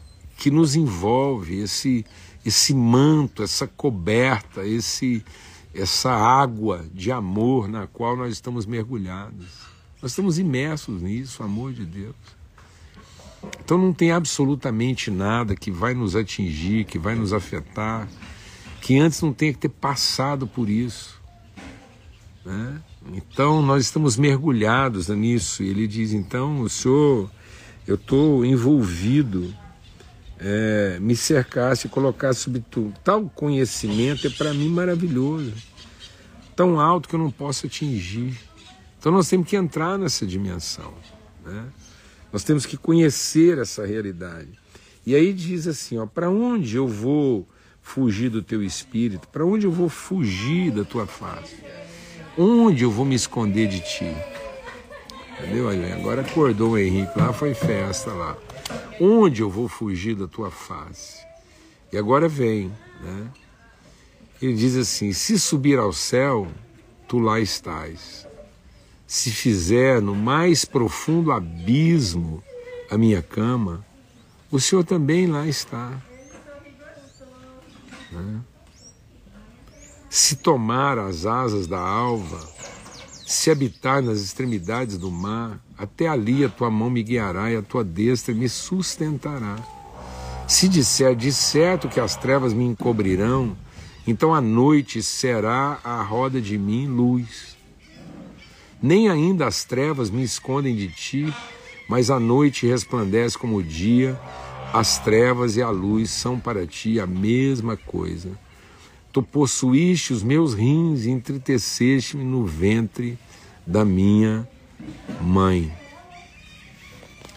que 0.44 0.52
nos 0.52 0.76
envolve, 0.76 1.62
esse, 1.62 2.06
esse 2.46 2.76
manto, 2.76 3.44
essa 3.44 3.66
coberta, 3.66 4.66
esse, 4.66 5.24
essa 5.74 6.12
água 6.12 6.86
de 6.94 7.14
amor 7.14 7.70
na 7.70 7.88
qual 7.88 8.18
nós 8.18 8.34
estamos 8.34 8.66
mergulhados. 8.66 9.48
Nós 10.02 10.12
estamos 10.12 10.38
imersos 10.38 11.02
nisso, 11.02 11.44
amor 11.44 11.72
de 11.72 11.86
Deus. 11.86 12.16
Então 13.64 13.78
não 13.78 13.94
tem 13.94 14.12
absolutamente 14.12 15.10
nada 15.10 15.56
que 15.56 15.72
vai 15.72 15.94
nos 15.94 16.14
atingir, 16.14 16.84
que 16.84 17.00
vai 17.00 17.16
nos 17.16 17.32
afetar, 17.32 18.10
que 18.82 19.00
antes 19.00 19.22
não 19.22 19.32
tenha 19.32 19.54
que 19.54 19.60
ter 19.60 19.70
passado 19.70 20.46
por 20.46 20.70
isso. 20.70 21.22
Né? 22.44 22.82
Então 23.14 23.62
nós 23.62 23.86
estamos 23.86 24.18
mergulhados 24.18 25.08
nisso. 25.08 25.64
E 25.64 25.70
ele 25.70 25.88
diz: 25.88 26.12
então, 26.12 26.60
o 26.60 26.68
senhor, 26.68 27.32
eu 27.88 27.96
estou 27.96 28.44
envolvido 28.44 29.63
é, 30.40 30.98
me 31.00 31.16
cercasse 31.16 31.88
e 31.88 31.90
colocasse 31.90 32.42
sobre 32.42 32.64
tudo. 32.70 32.94
Tal 33.04 33.30
conhecimento 33.30 34.28
é 34.28 34.30
para 34.30 34.54
mim 34.54 34.70
maravilhoso, 34.70 35.54
tão 36.56 36.80
alto 36.80 37.08
que 37.08 37.16
eu 37.16 37.20
não 37.20 37.32
posso 37.32 37.66
atingir. 37.66 38.38
Então 39.00 39.12
nós 39.12 39.28
temos 39.28 39.48
que 39.48 39.56
entrar 39.56 39.98
nessa 39.98 40.26
dimensão. 40.26 40.94
Né? 41.46 41.66
Nós 42.32 42.44
temos 42.44 42.66
que 42.66 42.78
conhecer 42.78 43.58
essa 43.58 43.86
realidade. 43.86 44.50
E 45.06 45.16
aí 45.16 45.34
diz 45.34 45.68
assim: 45.68 45.98
ó, 45.98 46.06
para 46.06 46.30
onde 46.30 46.76
eu 46.78 46.88
vou 46.88 47.48
fugir 47.82 48.30
do 48.30 48.42
teu 48.42 48.64
espírito? 48.64 49.28
Para 49.28 49.46
onde 49.46 49.68
eu 49.68 49.72
vou 49.72 49.90
fugir 49.90 50.72
da 50.72 50.84
tua 50.84 51.06
face? 51.06 51.58
Onde 52.38 52.84
eu 52.84 52.90
vou 52.90 53.06
me 53.06 53.14
esconder 53.14 53.68
de 53.68 53.82
ti? 53.82 54.16
Entendeu? 55.38 55.70
Agora 55.94 56.22
acordou 56.22 56.72
o 56.72 56.78
Henrique 56.78 57.12
lá, 57.18 57.34
foi 57.34 57.54
festa 57.54 58.12
lá. 58.12 58.38
Onde 59.00 59.42
eu 59.42 59.50
vou 59.50 59.68
fugir 59.68 60.16
da 60.16 60.28
tua 60.28 60.52
face? 60.52 61.26
E 61.92 61.98
agora 61.98 62.28
vem, 62.28 62.72
né? 63.02 63.32
Ele 64.42 64.54
diz 64.54 64.76
assim: 64.76 65.14
se 65.14 65.40
subir 65.40 65.80
ao 65.80 65.94
céu, 65.94 66.48
tu 67.08 67.20
lá 67.20 67.40
estás. 67.40 68.28
Se 69.06 69.32
fizer 69.32 70.02
no 70.02 70.16
mais 70.16 70.66
profundo 70.66 71.32
abismo 71.32 72.44
a 72.90 72.98
minha 72.98 73.22
cama, 73.22 73.86
o 74.52 74.60
Senhor 74.60 74.84
também 74.84 75.28
lá 75.28 75.48
está. 75.48 76.02
Né? 78.12 78.42
Se 80.10 80.36
tomar 80.36 81.00
as 81.00 81.26
asas 81.26 81.68
da 81.68 81.80
alva, 81.80 82.40
se 83.26 83.50
habitar 83.50 84.02
nas 84.02 84.20
extremidades 84.20 84.98
do 84.98 85.10
mar, 85.10 85.60
até 85.78 86.08
ali 86.08 86.44
a 86.44 86.50
tua 86.50 86.70
mão 86.70 86.90
me 86.90 87.02
guiará 87.02 87.52
e 87.52 87.56
a 87.56 87.62
tua 87.62 87.84
destra 87.84 88.34
me 88.34 88.50
sustentará. 88.50 89.56
Se 90.48 90.68
disser 90.68 91.16
de 91.16 91.32
certo 91.32 91.88
que 91.88 92.00
as 92.00 92.16
trevas 92.16 92.54
me 92.54 92.66
encobrirão, 92.66 93.56
então 94.06 94.34
a 94.34 94.42
noite 94.42 95.02
será 95.02 95.80
a 95.84 96.02
roda 96.04 96.42
de 96.42 96.58
mim 96.58 96.88
luz. 96.88 97.56
Nem 98.82 99.08
ainda 99.08 99.48
as 99.48 99.64
trevas 99.64 100.10
me 100.10 100.24
escondem 100.24 100.76
de 100.76 100.90
ti, 100.90 101.34
mas 101.88 102.10
a 102.10 102.20
noite 102.20 102.68
resplandece 102.68 103.38
como 103.38 103.58
o 103.58 103.64
dia, 103.64 104.20
as 104.74 105.00
trevas 105.00 105.56
e 105.56 105.62
a 105.62 105.70
luz 105.70 106.10
são 106.10 106.38
para 106.38 106.68
ti 106.68 107.00
a 107.00 107.08
mesma 107.08 107.78
coisa. 107.78 108.32
Tu 109.14 109.22
possuíste 109.22 110.12
os 110.12 110.24
meus 110.24 110.54
rins 110.56 111.06
e 111.06 111.12
entreteceste-me 111.12 112.24
no 112.24 112.46
ventre 112.46 113.18
da 113.66 113.86
minha 113.86 114.48
mãe. 115.22 115.72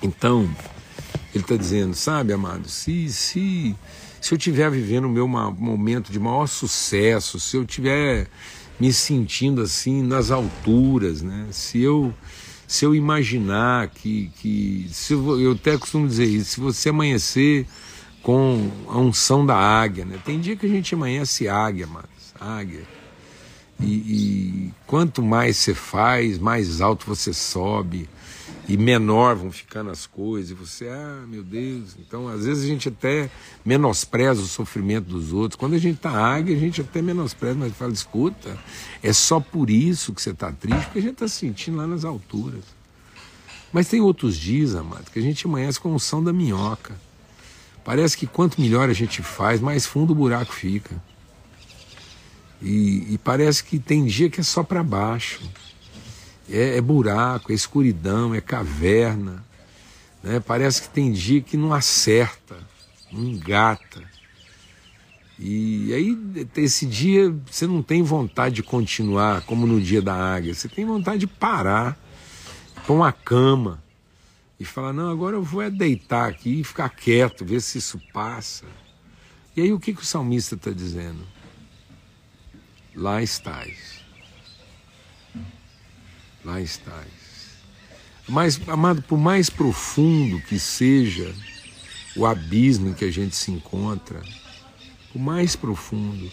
Então, 0.02 0.48
ele 1.34 1.44
está 1.44 1.54
dizendo, 1.54 1.94
sabe, 1.94 2.32
amado, 2.32 2.68
se, 2.68 3.10
se, 3.10 3.76
se 4.20 4.32
eu 4.32 4.38
estiver 4.38 4.70
vivendo 4.70 5.04
o 5.04 5.10
meu 5.10 5.28
momento 5.28 6.10
de 6.10 6.18
maior 6.18 6.46
sucesso, 6.46 7.38
se 7.38 7.56
eu 7.56 7.62
estiver 7.62 8.26
me 8.80 8.92
sentindo 8.92 9.60
assim 9.60 10.02
nas 10.02 10.30
alturas, 10.30 11.22
né? 11.22 11.46
Se 11.50 11.80
eu 11.80 12.12
se 12.68 12.84
eu 12.84 12.94
imaginar 12.96 13.88
que, 13.88 14.30
que 14.40 14.88
se 14.90 15.12
eu, 15.12 15.40
eu 15.40 15.52
até 15.52 15.78
costumo 15.78 16.08
dizer 16.08 16.24
isso, 16.24 16.54
se 16.54 16.60
você 16.60 16.88
amanhecer 16.88 17.64
com 18.26 18.68
a 18.88 18.98
unção 18.98 19.46
da 19.46 19.54
águia, 19.54 20.04
né? 20.04 20.18
Tem 20.24 20.40
dia 20.40 20.56
que 20.56 20.66
a 20.66 20.68
gente 20.68 20.92
amanhece 20.96 21.46
águia, 21.46 21.86
mas 21.86 22.34
águia. 22.40 22.82
E, 23.78 23.86
e 23.86 24.74
quanto 24.84 25.22
mais 25.22 25.58
você 25.58 25.72
faz, 25.72 26.36
mais 26.36 26.80
alto 26.80 27.06
você 27.06 27.32
sobe 27.32 28.08
e 28.68 28.76
menor 28.76 29.36
vão 29.36 29.52
ficando 29.52 29.90
as 29.90 30.08
coisas, 30.08 30.50
e 30.50 30.54
você, 30.54 30.88
ah, 30.88 31.24
meu 31.28 31.44
Deus. 31.44 31.96
Então, 32.00 32.26
às 32.26 32.44
vezes 32.44 32.64
a 32.64 32.66
gente 32.66 32.88
até 32.88 33.30
menospreza 33.64 34.42
o 34.42 34.46
sofrimento 34.46 35.08
dos 35.08 35.32
outros. 35.32 35.54
Quando 35.54 35.74
a 35.74 35.78
gente 35.78 35.98
está 35.98 36.10
águia, 36.10 36.56
a 36.56 36.58
gente 36.58 36.80
até 36.80 37.00
menospreza, 37.00 37.54
mas 37.54 37.74
fala, 37.74 37.92
escuta, 37.92 38.58
é 39.04 39.12
só 39.12 39.38
por 39.38 39.70
isso 39.70 40.12
que 40.12 40.20
você 40.20 40.30
está 40.30 40.50
triste, 40.50 40.84
porque 40.86 40.98
a 40.98 41.02
gente 41.02 41.12
está 41.12 41.28
sentindo 41.28 41.76
lá 41.76 41.86
nas 41.86 42.04
alturas. 42.04 42.64
Mas 43.72 43.86
tem 43.86 44.00
outros 44.00 44.36
dias, 44.36 44.74
amado, 44.74 45.12
que 45.12 45.18
a 45.20 45.22
gente 45.22 45.46
amanhece 45.46 45.78
com 45.78 45.94
o 45.94 46.00
som 46.00 46.20
da 46.20 46.32
minhoca. 46.32 47.05
Parece 47.86 48.18
que 48.18 48.26
quanto 48.26 48.60
melhor 48.60 48.90
a 48.90 48.92
gente 48.92 49.22
faz, 49.22 49.60
mais 49.60 49.86
fundo 49.86 50.10
o 50.10 50.16
buraco 50.16 50.52
fica. 50.52 51.00
E, 52.60 53.14
e 53.14 53.18
parece 53.22 53.62
que 53.62 53.78
tem 53.78 54.04
dia 54.04 54.28
que 54.28 54.40
é 54.40 54.42
só 54.42 54.64
para 54.64 54.82
baixo 54.82 55.40
é, 56.50 56.78
é 56.78 56.80
buraco, 56.80 57.52
é 57.52 57.54
escuridão, 57.54 58.34
é 58.34 58.40
caverna. 58.40 59.44
Né? 60.20 60.40
Parece 60.40 60.82
que 60.82 60.88
tem 60.88 61.12
dia 61.12 61.40
que 61.40 61.56
não 61.56 61.72
acerta, 61.72 62.56
não 63.12 63.22
engata. 63.22 64.02
E 65.38 65.94
aí, 65.94 66.18
esse 66.56 66.86
dia, 66.86 67.32
você 67.48 67.68
não 67.68 67.84
tem 67.84 68.02
vontade 68.02 68.56
de 68.56 68.62
continuar 68.64 69.42
como 69.42 69.64
no 69.64 69.80
dia 69.80 70.02
da 70.02 70.34
águia, 70.34 70.52
você 70.52 70.68
tem 70.68 70.84
vontade 70.84 71.20
de 71.20 71.26
parar, 71.28 71.96
pôr 72.84 72.94
uma 72.94 73.12
cama 73.12 73.85
e 74.58 74.64
falar: 74.64 74.92
não, 74.92 75.10
agora 75.10 75.36
eu 75.36 75.42
vou 75.42 75.62
é 75.62 75.70
deitar 75.70 76.28
aqui 76.28 76.60
e 76.60 76.64
ficar 76.64 76.88
quieto, 76.88 77.44
ver 77.44 77.60
se 77.60 77.78
isso 77.78 78.00
passa. 78.12 78.66
E 79.56 79.62
aí, 79.62 79.72
o 79.72 79.80
que, 79.80 79.94
que 79.94 80.02
o 80.02 80.04
salmista 80.04 80.54
está 80.54 80.70
dizendo? 80.70 81.26
Lá 82.94 83.22
estás 83.22 83.96
lá 86.46 86.60
estás. 86.60 87.26
Mas, 88.28 88.60
amado, 88.68 89.02
por 89.02 89.18
mais 89.18 89.50
profundo 89.50 90.40
que 90.40 90.58
seja 90.58 91.34
o 92.16 92.24
abismo 92.24 92.88
em 92.88 92.94
que 92.94 93.04
a 93.04 93.10
gente 93.10 93.34
se 93.34 93.50
encontra, 93.50 94.22
o 95.14 95.18
mais 95.18 95.56
profundo, 95.56 96.30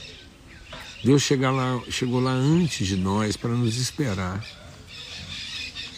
Deus 1.04 1.24
chega 1.24 1.52
lá, 1.52 1.82
chegou 1.90 2.22
lá 2.22 2.32
antes 2.32 2.88
de 2.88 2.96
nós 2.96 3.36
para 3.36 3.50
nos 3.50 3.76
esperar, 3.78 4.44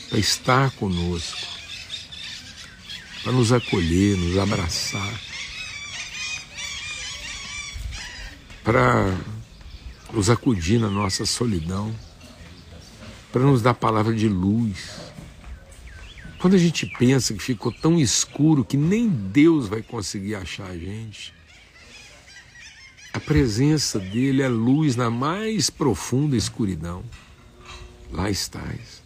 para 0.09 0.17
estar 0.17 0.71
conosco, 0.71 1.37
para 3.25 3.33
nos 3.33 3.51
acolher, 3.51 4.15
nos 4.15 4.37
abraçar, 4.37 5.21
para 8.63 9.13
nos 10.13 10.29
acudir 10.29 10.79
na 10.79 10.89
nossa 10.89 11.25
solidão 11.25 11.93
para 13.35 13.43
nos 13.43 13.61
dar 13.61 13.73
palavra 13.73 14.15
de 14.15 14.29
luz. 14.29 15.11
Quando 16.39 16.53
a 16.53 16.57
gente 16.57 16.85
pensa 16.85 17.33
que 17.33 17.43
ficou 17.43 17.69
tão 17.69 17.99
escuro 17.99 18.63
que 18.63 18.77
nem 18.77 19.09
Deus 19.09 19.67
vai 19.67 19.81
conseguir 19.81 20.35
achar 20.35 20.67
a 20.67 20.77
gente, 20.77 21.33
a 23.11 23.19
presença 23.19 23.99
dele 23.99 24.41
é 24.41 24.47
luz 24.47 24.95
na 24.95 25.09
mais 25.09 25.69
profunda 25.69 26.37
escuridão. 26.37 27.03
Lá 28.09 28.29
estás. 28.29 29.04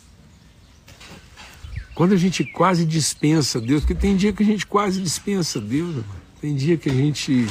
Quando 2.00 2.14
a 2.14 2.18
gente 2.18 2.46
quase 2.46 2.86
dispensa 2.86 3.60
Deus, 3.60 3.82
porque 3.82 3.94
tem 3.94 4.16
dia 4.16 4.32
que 4.32 4.42
a 4.42 4.46
gente 4.46 4.66
quase 4.66 5.02
dispensa 5.02 5.60
Deus, 5.60 5.98
tem 6.40 6.56
dia 6.56 6.78
que 6.78 6.90
a 6.90 6.94
gente 6.94 7.46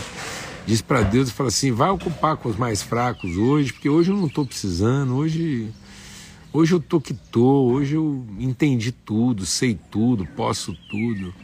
diz 0.66 0.80
para 0.80 1.02
Deus 1.02 1.28
e 1.28 1.32
fala 1.32 1.50
assim: 1.50 1.70
vai 1.70 1.90
ocupar 1.90 2.34
com 2.38 2.48
os 2.48 2.56
mais 2.56 2.80
fracos 2.80 3.36
hoje, 3.36 3.74
porque 3.74 3.90
hoje 3.90 4.10
eu 4.10 4.16
não 4.16 4.26
estou 4.26 4.46
precisando, 4.46 5.14
hoje 5.16 5.70
Hoje 6.50 6.72
eu 6.72 6.80
tô 6.80 6.98
que 6.98 7.12
tô, 7.12 7.66
hoje 7.66 7.94
eu 7.94 8.26
entendi 8.38 8.90
tudo, 8.90 9.44
sei 9.44 9.78
tudo, 9.90 10.24
posso 10.28 10.74
tudo. 10.90 11.34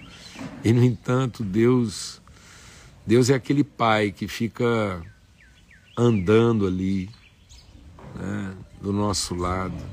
E 0.64 0.72
no 0.72 0.82
entanto, 0.82 1.44
Deus 1.44 2.22
Deus 3.06 3.28
é 3.28 3.34
aquele 3.34 3.62
pai 3.62 4.12
que 4.12 4.26
fica 4.26 5.02
andando 5.94 6.66
ali, 6.66 7.10
né, 8.14 8.54
do 8.80 8.94
nosso 8.94 9.34
lado 9.34 9.84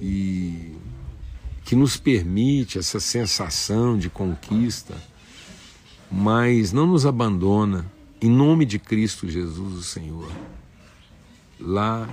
e 0.00 0.72
que 1.68 1.76
nos 1.76 1.98
permite 1.98 2.78
essa 2.78 2.98
sensação 2.98 3.98
de 3.98 4.08
conquista, 4.08 4.94
mas 6.10 6.72
não 6.72 6.86
nos 6.86 7.04
abandona, 7.04 7.84
em 8.22 8.30
nome 8.30 8.64
de 8.64 8.78
Cristo 8.78 9.28
Jesus, 9.28 9.74
o 9.74 9.82
Senhor. 9.82 10.32
Lá 11.60 12.08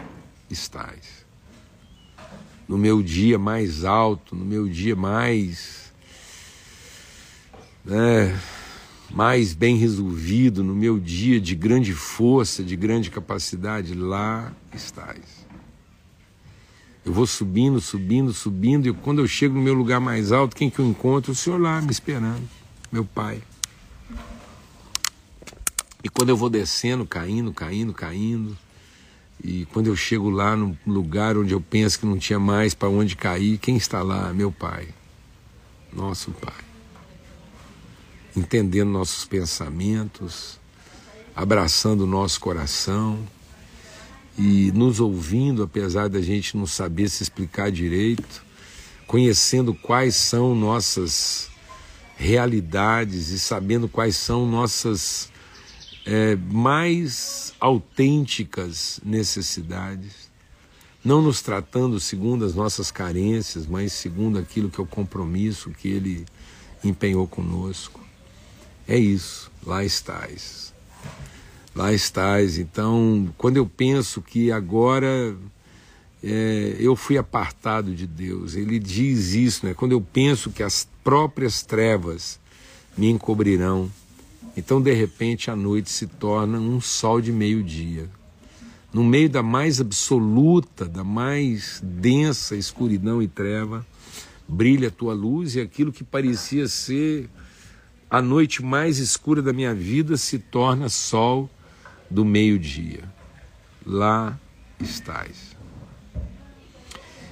estás 0.51 1.25
no 2.67 2.77
meu 2.77 3.01
dia 3.01 3.39
mais 3.39 3.85
alto, 3.85 4.35
no 4.35 4.43
meu 4.43 4.67
dia 4.67 4.93
mais. 4.93 5.93
Né, 7.85 8.37
mais 9.09 9.53
bem 9.53 9.77
resolvido, 9.77 10.65
no 10.65 10.75
meu 10.75 10.99
dia 10.99 11.39
de 11.39 11.55
grande 11.55 11.93
força, 11.93 12.61
de 12.61 12.75
grande 12.75 13.09
capacidade, 13.09 13.93
lá 13.93 14.51
estás. 14.73 15.44
Eu 17.05 17.13
vou 17.13 17.27
subindo, 17.27 17.79
subindo, 17.79 18.33
subindo, 18.33 18.87
e 18.87 18.93
quando 18.93 19.19
eu 19.19 19.27
chego 19.27 19.53
no 19.53 19.61
meu 19.61 19.75
lugar 19.75 19.99
mais 19.99 20.31
alto, 20.31 20.55
quem 20.55 20.71
que 20.71 20.79
eu 20.79 20.87
encontro? 20.87 21.33
O 21.33 21.35
Senhor 21.35 21.61
lá 21.61 21.79
me 21.79 21.91
esperando, 21.91 22.41
meu 22.91 23.05
Pai. 23.05 23.43
E 26.03 26.09
quando 26.09 26.29
eu 26.29 26.37
vou 26.37 26.49
descendo, 26.49 27.05
caindo, 27.05 27.53
caindo, 27.53 27.93
caindo, 27.93 28.57
e 29.43 29.65
quando 29.65 29.85
eu 29.85 29.95
chego 29.95 30.31
lá 30.31 30.55
no 30.55 30.75
lugar 30.87 31.37
onde 31.37 31.53
eu 31.53 31.61
penso 31.61 31.99
que 31.99 32.07
não 32.07 32.17
tinha 32.17 32.39
mais 32.39 32.73
para 32.73 32.89
onde 32.89 33.15
cair, 33.15 33.59
quem 33.59 33.77
está 33.77 34.01
lá? 34.01 34.33
Meu 34.33 34.51
Pai, 34.51 34.87
nosso 35.93 36.31
Pai. 36.31 36.65
Entendendo 38.35 38.89
nossos 38.89 39.25
pensamentos, 39.25 40.59
abraçando 41.35 42.01
o 42.01 42.07
nosso 42.07 42.39
coração 42.39 43.19
e 44.37 44.71
nos 44.73 44.99
ouvindo, 44.99 45.63
apesar 45.63 46.09
da 46.09 46.21
gente 46.21 46.57
não 46.57 46.67
saber 46.67 47.09
se 47.09 47.23
explicar 47.23 47.71
direito, 47.71 48.43
conhecendo 49.07 49.73
quais 49.73 50.15
são 50.15 50.53
nossas 50.53 51.49
realidades 52.17 53.29
e 53.29 53.39
sabendo 53.39 53.87
quais 53.87 54.15
são 54.15 54.45
nossas 54.45 55.29
é, 56.05 56.35
mais 56.35 57.53
autênticas 57.59 58.99
necessidades, 59.03 60.29
não 61.03 61.21
nos 61.21 61.41
tratando 61.41 61.99
segundo 61.99 62.45
as 62.45 62.55
nossas 62.55 62.91
carências, 62.91 63.65
mas 63.65 63.93
segundo 63.93 64.39
aquilo 64.39 64.69
que 64.69 64.79
é 64.79 64.83
o 64.83 64.87
compromisso 64.87 65.71
que 65.71 65.87
Ele 65.87 66.25
empenhou 66.83 67.27
conosco. 67.27 68.01
É 68.87 68.97
isso, 68.97 69.51
lá 69.65 69.83
estás. 69.83 70.74
Lá 71.75 71.91
estás. 71.91 72.57
Então, 72.57 73.27
quando 73.37 73.57
eu 73.57 73.65
penso 73.65 74.21
que 74.21 74.51
agora 74.51 75.35
é, 76.23 76.77
eu 76.79 76.95
fui 76.95 77.17
apartado 77.17 77.93
de 77.93 78.07
Deus, 78.07 78.55
Ele 78.55 78.79
diz 78.79 79.33
isso, 79.33 79.65
né? 79.65 79.73
Quando 79.73 79.91
eu 79.91 79.99
penso 79.99 80.49
que 80.49 80.63
as 80.63 80.87
próprias 81.03 81.61
trevas 81.63 82.39
me 82.97 83.09
encobrirão, 83.09 83.91
então, 84.57 84.81
de 84.81 84.93
repente, 84.93 85.51
a 85.51 85.55
noite 85.55 85.91
se 85.91 86.07
torna 86.07 86.57
um 86.57 86.79
sol 86.79 87.19
de 87.19 87.31
meio-dia. 87.31 88.09
No 88.93 89.03
meio 89.03 89.29
da 89.29 89.43
mais 89.43 89.81
absoluta, 89.81 90.85
da 90.85 91.03
mais 91.03 91.81
densa 91.83 92.55
escuridão 92.55 93.21
e 93.21 93.27
treva, 93.27 93.85
brilha 94.47 94.87
a 94.87 94.91
tua 94.91 95.13
luz 95.13 95.55
e 95.55 95.59
aquilo 95.59 95.91
que 95.91 96.05
parecia 96.05 96.69
ser 96.69 97.29
a 98.09 98.21
noite 98.21 98.63
mais 98.63 98.97
escura 98.97 99.41
da 99.41 99.51
minha 99.51 99.75
vida 99.75 100.15
se 100.15 100.39
torna 100.39 100.87
sol 100.87 101.49
do 102.15 102.23
meio-dia. 102.23 103.03
Lá 103.85 104.39
estás. 104.79 105.53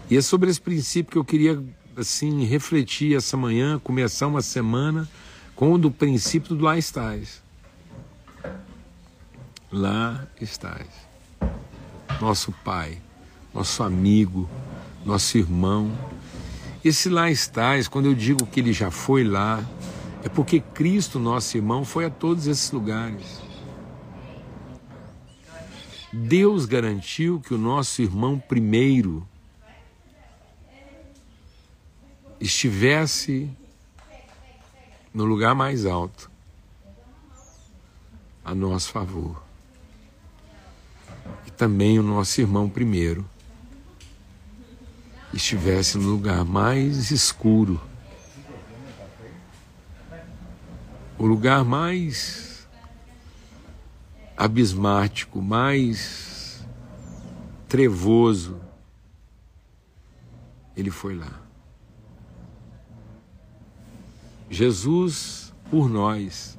E 0.09 0.17
é 0.17 0.21
sobre 0.21 0.49
esse 0.49 0.59
princípio 0.59 1.09
que 1.13 1.17
eu 1.17 1.23
queria 1.23 1.63
assim 1.95 2.43
refletir 2.43 3.15
essa 3.15 3.37
manhã, 3.37 3.79
começar 3.79 4.27
uma 4.27 4.41
semana 4.41 5.09
com 5.55 5.71
o 5.71 5.77
do 5.77 5.89
princípio 5.89 6.53
do 6.53 6.65
lá 6.65 6.77
estás. 6.77 7.41
Lá 9.71 10.27
estás. 10.41 10.87
Nosso 12.19 12.51
Pai, 12.51 12.97
nosso 13.53 13.83
amigo, 13.83 14.49
nosso 15.05 15.37
irmão. 15.37 15.97
Esse 16.83 17.07
lá 17.07 17.31
estás, 17.31 17.87
quando 17.87 18.07
eu 18.07 18.13
digo 18.13 18.45
que 18.45 18.59
ele 18.59 18.73
já 18.73 18.91
foi 18.91 19.23
lá, 19.23 19.63
é 20.25 20.27
porque 20.27 20.59
Cristo, 20.59 21.19
nosso 21.19 21.55
irmão, 21.55 21.85
foi 21.85 22.03
a 22.05 22.09
todos 22.09 22.47
esses 22.47 22.69
lugares. 22.71 23.42
Deus 26.15 26.67
garantiu 26.67 27.39
que 27.39 27.55
o 27.55 27.57
nosso 27.57 27.99
irmão 27.99 28.37
primeiro 28.37 29.27
estivesse 32.39 33.49
no 35.11 35.25
lugar 35.25 35.55
mais 35.55 35.87
alto, 35.87 36.29
a 38.45 38.53
nosso 38.53 38.91
favor. 38.91 39.43
E 41.47 41.51
também 41.51 41.97
o 41.97 42.03
nosso 42.03 42.39
irmão 42.39 42.69
primeiro 42.69 43.27
estivesse 45.33 45.97
no 45.97 46.11
lugar 46.11 46.45
mais 46.45 47.09
escuro, 47.09 47.81
o 51.17 51.25
lugar 51.25 51.65
mais 51.65 52.42
abismático, 54.37 55.41
mais 55.41 56.65
trevoso, 57.67 58.59
ele 60.75 60.89
foi 60.91 61.15
lá. 61.15 61.41
Jesus 64.49 65.53
por 65.69 65.89
nós. 65.89 66.57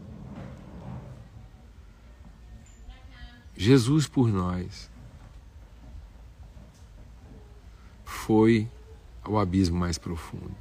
Jesus 3.57 4.09
por 4.09 4.29
nós. 4.29 4.91
Foi 8.05 8.69
ao 9.23 9.39
abismo 9.39 9.79
mais 9.79 9.99
profundo. 9.99 10.55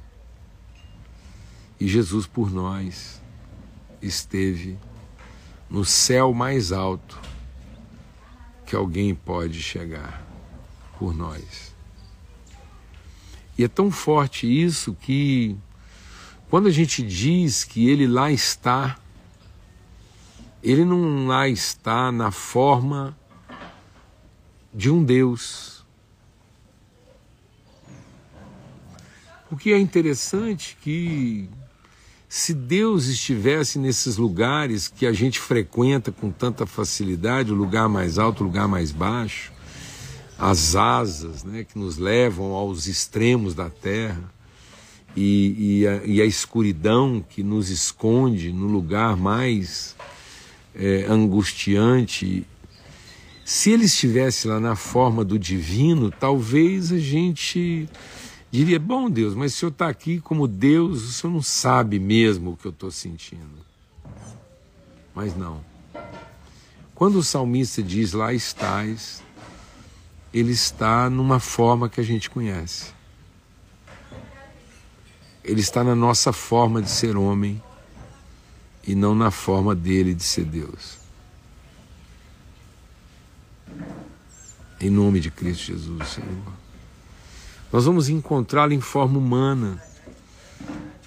E 1.80 1.88
Jesus 1.88 2.26
por 2.26 2.50
nós 2.52 3.20
esteve 4.00 4.78
no 5.74 5.84
céu 5.84 6.32
mais 6.32 6.70
alto 6.70 7.20
que 8.64 8.76
alguém 8.76 9.12
pode 9.12 9.60
chegar 9.60 10.24
por 11.00 11.12
nós. 11.12 11.74
E 13.58 13.64
é 13.64 13.66
tão 13.66 13.90
forte 13.90 14.46
isso 14.46 14.94
que 14.94 15.56
quando 16.48 16.68
a 16.68 16.70
gente 16.70 17.02
diz 17.02 17.64
que 17.64 17.88
ele 17.88 18.06
lá 18.06 18.30
está, 18.30 18.96
ele 20.62 20.84
não 20.84 21.26
lá 21.26 21.48
está 21.48 22.12
na 22.12 22.30
forma 22.30 23.18
de 24.72 24.88
um 24.88 25.02
Deus. 25.02 25.84
O 29.50 29.56
que 29.56 29.72
é 29.72 29.78
interessante 29.80 30.78
que 30.80 31.50
se 32.36 32.52
Deus 32.52 33.06
estivesse 33.06 33.78
nesses 33.78 34.16
lugares 34.16 34.88
que 34.88 35.06
a 35.06 35.12
gente 35.12 35.38
frequenta 35.38 36.10
com 36.10 36.32
tanta 36.32 36.66
facilidade, 36.66 37.52
o 37.52 37.54
lugar 37.54 37.88
mais 37.88 38.18
alto, 38.18 38.40
o 38.40 38.46
lugar 38.48 38.66
mais 38.66 38.90
baixo, 38.90 39.52
as 40.36 40.74
asas 40.74 41.44
né, 41.44 41.62
que 41.62 41.78
nos 41.78 41.96
levam 41.96 42.46
aos 42.46 42.88
extremos 42.88 43.54
da 43.54 43.70
terra, 43.70 44.34
e, 45.14 45.82
e, 45.82 45.86
a, 45.86 46.04
e 46.04 46.20
a, 46.20 46.24
escuridão 46.24 47.24
que 47.30 47.44
nos 47.44 47.70
esconde 47.70 48.52
no 48.52 48.66
lugar 48.66 49.16
mais 49.16 49.94
é, 50.74 51.06
angustiante. 51.08 52.44
Se 53.44 53.70
ele 53.70 53.84
estivesse 53.84 54.48
lá 54.48 54.58
na 54.58 54.74
forma 54.74 55.24
do 55.24 55.38
divino, 55.38 56.10
talvez 56.10 56.90
a 56.90 56.98
gente 56.98 57.88
diria: 58.54 58.78
Bom 58.78 59.10
Deus, 59.10 59.34
mas 59.34 59.52
o 59.52 59.56
senhor 59.56 59.72
está 59.72 59.88
aqui 59.88 60.20
como 60.20 60.46
Deus, 60.46 61.02
o 61.02 61.12
senhor 61.12 61.32
não 61.32 61.42
sabe 61.42 61.98
mesmo 61.98 62.52
o 62.52 62.56
que 62.56 62.66
eu 62.66 62.70
estou 62.70 62.90
sentindo. 62.90 63.64
Mas 65.12 65.36
não. 65.36 65.60
Quando 66.94 67.18
o 67.18 67.22
salmista 67.22 67.82
diz 67.82 68.12
lá 68.12 68.32
estás, 68.32 69.22
ele 70.32 70.52
está 70.52 71.10
numa 71.10 71.40
forma 71.40 71.88
que 71.88 72.00
a 72.00 72.04
gente 72.04 72.30
conhece. 72.30 72.92
Ele 75.42 75.60
está 75.60 75.82
na 75.82 75.94
nossa 75.94 76.32
forma 76.32 76.80
de 76.80 76.90
ser 76.90 77.16
homem 77.16 77.60
e 78.86 78.94
não 78.94 79.14
na 79.14 79.30
forma 79.32 79.74
dele 79.74 80.14
de 80.14 80.22
ser 80.22 80.44
Deus. 80.44 80.98
Em 84.80 84.90
nome 84.90 85.18
de 85.18 85.30
Cristo 85.30 85.64
Jesus, 85.64 86.08
Senhor. 86.08 86.63
Nós 87.74 87.86
vamos 87.86 88.08
encontrá-lo 88.08 88.72
em 88.72 88.80
forma 88.80 89.18
humana. 89.18 89.82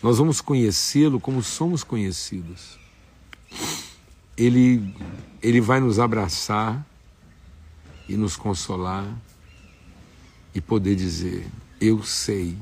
Nós 0.03 0.17
vamos 0.17 0.41
conhecê-lo 0.41 1.17
como 1.17 1.41
somos 1.41 1.81
conhecidos. 1.81 2.77
Ele, 4.35 4.93
ele 5.41 5.61
vai 5.61 5.79
nos 5.79 5.97
abraçar 5.97 6.85
e 8.05 8.17
nos 8.17 8.35
consolar 8.35 9.07
e 10.53 10.59
poder 10.59 10.97
dizer: 10.97 11.47
Eu 11.79 12.03
sei 12.03 12.57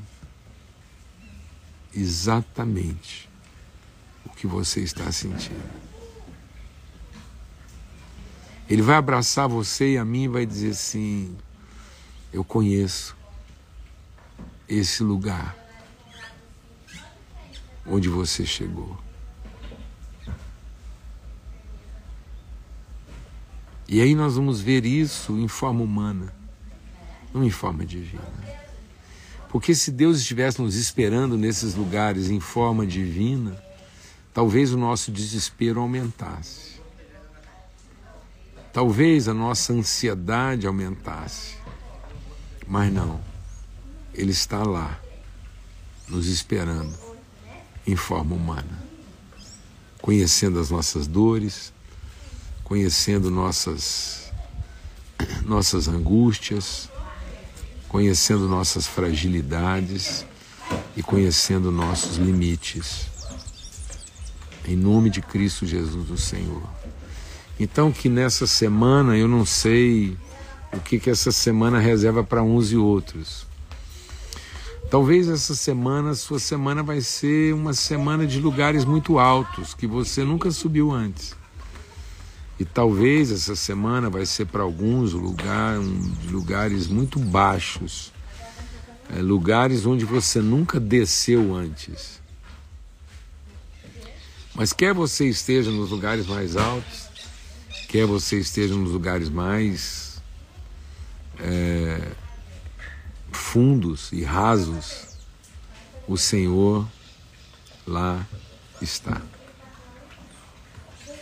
exatamente 1.92 3.28
o 4.24 4.28
que 4.28 4.46
você 4.46 4.82
está 4.82 5.10
sentindo. 5.10 5.68
Ele 8.70 8.82
vai 8.82 8.94
abraçar 8.94 9.48
você 9.48 9.94
e 9.94 9.98
a 9.98 10.04
mim 10.04 10.22
e 10.22 10.28
vai 10.28 10.46
dizer 10.46 10.70
assim: 10.70 11.36
Eu 12.32 12.44
conheço 12.44 13.15
esse 14.68 15.02
lugar 15.02 15.56
onde 17.86 18.08
você 18.08 18.44
chegou. 18.44 18.98
E 23.88 24.00
aí 24.00 24.14
nós 24.14 24.34
vamos 24.34 24.60
ver 24.60 24.84
isso 24.84 25.38
em 25.38 25.46
forma 25.46 25.82
humana, 25.82 26.34
não 27.32 27.44
em 27.44 27.50
forma 27.50 27.86
divina. 27.86 28.24
Porque 29.48 29.74
se 29.74 29.92
Deus 29.92 30.18
estivesse 30.18 30.60
nos 30.60 30.74
esperando 30.74 31.38
nesses 31.38 31.74
lugares 31.74 32.28
em 32.28 32.40
forma 32.40 32.84
divina, 32.84 33.56
talvez 34.34 34.72
o 34.72 34.76
nosso 34.76 35.12
desespero 35.12 35.80
aumentasse. 35.80 36.80
Talvez 38.72 39.28
a 39.28 39.32
nossa 39.32 39.72
ansiedade 39.72 40.66
aumentasse. 40.66 41.56
Mas 42.66 42.92
não. 42.92 43.35
Ele 44.16 44.32
está 44.32 44.62
lá, 44.62 44.98
nos 46.08 46.26
esperando 46.26 46.94
em 47.86 47.94
forma 47.94 48.34
humana, 48.34 48.82
conhecendo 50.00 50.58
as 50.58 50.70
nossas 50.70 51.06
dores, 51.06 51.72
conhecendo 52.64 53.30
nossas 53.30 54.32
nossas 55.44 55.86
angústias, 55.86 56.88
conhecendo 57.88 58.48
nossas 58.48 58.86
fragilidades 58.86 60.24
e 60.96 61.02
conhecendo 61.02 61.70
nossos 61.70 62.16
limites. 62.16 63.08
Em 64.66 64.76
nome 64.76 65.10
de 65.10 65.20
Cristo 65.20 65.66
Jesus, 65.66 66.10
o 66.10 66.16
Senhor. 66.18 66.62
Então, 67.58 67.92
que 67.92 68.08
nessa 68.08 68.46
semana, 68.46 69.16
eu 69.16 69.28
não 69.28 69.46
sei 69.46 70.16
o 70.72 70.80
que, 70.80 70.98
que 70.98 71.08
essa 71.08 71.30
semana 71.30 71.78
reserva 71.78 72.24
para 72.24 72.42
uns 72.42 72.72
e 72.72 72.76
outros. 72.76 73.46
Talvez 74.90 75.28
essa 75.28 75.54
semana, 75.54 76.14
sua 76.14 76.38
semana 76.38 76.80
vai 76.80 77.00
ser 77.00 77.52
uma 77.52 77.72
semana 77.72 78.24
de 78.24 78.40
lugares 78.40 78.84
muito 78.84 79.18
altos 79.18 79.74
que 79.74 79.86
você 79.86 80.22
nunca 80.22 80.50
subiu 80.52 80.92
antes. 80.92 81.34
E 82.58 82.64
talvez 82.64 83.32
essa 83.32 83.56
semana 83.56 84.08
vai 84.08 84.24
ser 84.24 84.46
para 84.46 84.62
alguns 84.62 85.12
lugar, 85.12 85.78
um, 85.78 86.14
lugares 86.30 86.86
muito 86.86 87.18
baixos, 87.18 88.12
é, 89.14 89.20
lugares 89.20 89.84
onde 89.84 90.04
você 90.04 90.40
nunca 90.40 90.78
desceu 90.78 91.54
antes. 91.54 92.20
Mas 94.54 94.72
quer 94.72 94.94
você 94.94 95.28
esteja 95.28 95.70
nos 95.70 95.90
lugares 95.90 96.26
mais 96.26 96.56
altos, 96.56 97.08
quer 97.88 98.06
você 98.06 98.38
esteja 98.38 98.74
nos 98.74 98.92
lugares 98.92 99.28
mais 99.28 100.22
é, 101.40 102.00
fundos 103.36 104.10
e 104.12 104.24
rasos, 104.24 105.16
o 106.08 106.16
Senhor 106.16 106.86
lá 107.86 108.26
está, 108.80 109.20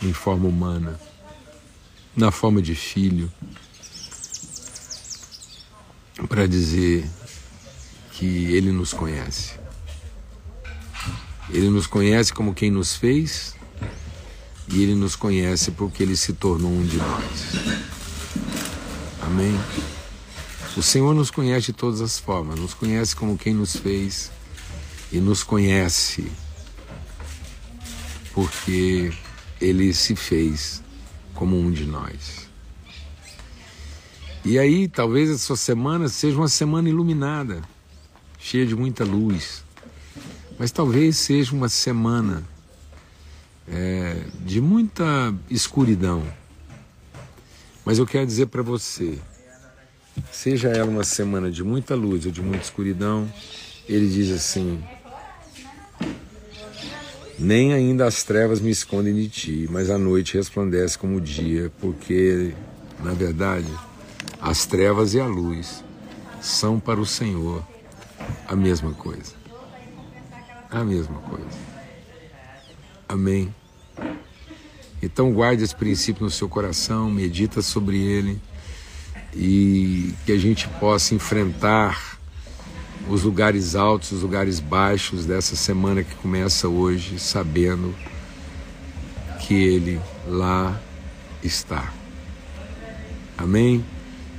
em 0.01 0.13
forma 0.13 0.47
humana 0.47 0.99
na 2.15 2.31
forma 2.31 2.61
de 2.61 2.73
filho, 2.75 3.31
para 6.29 6.47
dizer 6.47 7.05
que 8.11 8.25
Ele 8.25 8.71
nos 8.71 8.93
conhece. 8.93 9.59
Ele 11.49 11.69
nos 11.69 11.85
conhece 11.85 12.33
como 12.33 12.53
quem 12.53 12.71
nos 12.71 12.95
fez 12.95 13.53
e 14.69 14.81
Ele 14.81 14.95
nos 14.95 15.15
conhece 15.15 15.71
porque 15.71 16.01
Ele 16.01 16.15
se 16.15 16.33
tornou 16.33 16.71
um 16.71 16.85
de 16.85 16.97
nós. 16.97 17.55
Amém? 19.21 19.59
O 20.77 20.81
Senhor 20.81 21.13
nos 21.15 21.31
conhece 21.31 21.67
de 21.67 21.73
todas 21.73 22.01
as 22.01 22.19
formas, 22.19 22.59
nos 22.59 22.73
conhece 22.73 23.15
como 23.15 23.37
quem 23.37 23.53
nos 23.53 23.77
fez 23.77 24.29
e 25.11 25.19
nos 25.19 25.41
conhece 25.41 26.29
porque 28.33 29.13
Ele 29.61 29.93
se 29.93 30.13
fez 30.15 30.83
como 31.33 31.57
um 31.57 31.71
de 31.71 31.85
nós. 31.85 32.49
E 34.43 34.59
aí, 34.59 34.89
talvez 34.89 35.31
a 35.31 35.37
sua 35.37 35.55
semana 35.55 36.09
seja 36.09 36.37
uma 36.37 36.49
semana 36.49 36.89
iluminada, 36.89 37.61
cheia 38.37 38.65
de 38.65 38.75
muita 38.75 39.05
luz. 39.05 39.63
Mas 40.59 40.71
talvez 40.71 41.17
seja 41.17 41.55
uma 41.55 41.69
semana 41.69 42.43
é, 43.67 44.25
de 44.45 44.59
muita 44.59 45.33
escuridão. 45.49 46.23
Mas 47.85 47.97
eu 47.97 48.05
quero 48.05 48.25
dizer 48.27 48.47
para 48.47 48.61
você, 48.61 49.19
seja 50.31 50.69
ela 50.69 50.89
uma 50.89 51.03
semana 51.03 51.51
de 51.51 51.63
muita 51.63 51.95
luz 51.95 52.25
ou 52.25 52.31
de 52.31 52.41
muita 52.41 52.63
escuridão, 52.63 53.31
ele 53.87 54.07
diz 54.07 54.31
assim: 54.31 54.83
Nem 57.37 57.73
ainda 57.73 58.05
as 58.05 58.23
trevas 58.23 58.59
me 58.59 58.71
escondem 58.71 59.13
de 59.13 59.29
ti, 59.29 59.67
mas 59.69 59.89
a 59.89 59.97
noite 59.97 60.35
resplandece 60.35 60.97
como 60.97 61.17
o 61.17 61.21
dia, 61.21 61.71
porque, 61.79 62.53
na 63.03 63.11
verdade, 63.11 63.71
as 64.41 64.65
trevas 64.65 65.13
e 65.13 65.19
a 65.19 65.25
luz 65.25 65.83
são 66.41 66.79
para 66.79 66.99
o 66.99 67.05
Senhor 67.05 67.65
a 68.47 68.55
mesma 68.55 68.93
coisa. 68.93 69.33
A 70.69 70.83
mesma 70.83 71.19
coisa. 71.19 71.57
Amém. 73.07 73.53
Então 75.01 75.31
guarde 75.31 75.63
esse 75.63 75.75
princípio 75.75 76.23
no 76.23 76.31
seu 76.31 76.49
coração, 76.49 77.09
medita 77.11 77.61
sobre 77.61 77.97
ele 77.97 78.41
e 79.35 80.13
que 80.25 80.31
a 80.31 80.37
gente 80.37 80.67
possa 80.79 81.13
enfrentar 81.13 82.17
os 83.09 83.23
lugares 83.23 83.75
altos, 83.75 84.13
os 84.13 84.21
lugares 84.21 84.59
baixos 84.59 85.25
dessa 85.25 85.55
semana 85.55 86.03
que 86.03 86.15
começa 86.15 86.67
hoje, 86.67 87.19
sabendo 87.19 87.93
que 89.41 89.53
Ele 89.53 89.99
lá 90.25 90.79
está. 91.43 91.93
Amém? 93.37 93.85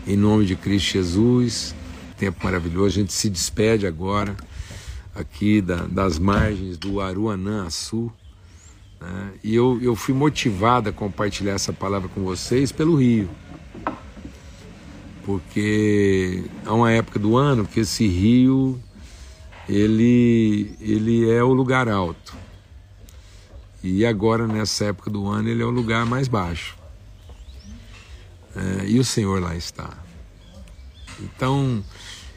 Em 0.07 0.17
nome 0.17 0.47
de 0.47 0.57
Cristo 0.57 0.93
Jesus, 0.93 1.75
tempo 2.17 2.43
maravilhoso. 2.43 2.87
A 2.87 3.03
gente 3.03 3.13
se 3.13 3.29
despede 3.29 3.87
agora 3.87 4.35
aqui 5.15 5.61
da, 5.61 5.87
das 5.87 6.19
margens 6.19 6.79
do 6.79 7.01
Aruanã 7.01 7.69
Sul. 7.69 8.11
Né? 9.01 9.33
E 9.45 9.55
eu, 9.55 9.79
eu 9.83 9.95
fui 9.95 10.15
motivado 10.15 10.89
a 10.89 10.93
compartilhar 10.93 11.53
essa 11.53 11.73
palavra 11.73 12.09
com 12.09 12.25
vocês 12.25 12.73
pelo 12.73 12.97
Rio 12.97 13.29
porque 15.27 16.45
há 16.65 16.73
uma 16.73 16.93
época 16.93 17.19
do 17.19 17.37
ano 17.37 17.67
que 17.67 17.81
esse 17.81 18.07
rio 18.07 18.81
ele, 19.69 20.73
ele 20.81 21.29
é 21.29 21.43
o 21.43 21.53
lugar 21.53 21.89
alto. 21.89 22.33
E 23.83 24.07
agora, 24.07 24.47
nessa 24.47 24.87
época 24.87 25.11
do 25.11 25.27
ano, 25.27 25.49
ele 25.49 25.63
é 25.63 25.67
o 25.67 25.71
lugar 25.71 26.07
mais 26.07 26.29
baixo. 26.29 26.77
É, 28.55 28.87
e 28.87 29.01
o 29.01 29.05
Senhor 29.05 29.43
lá 29.43 29.57
está. 29.57 29.99
Então, 31.21 31.85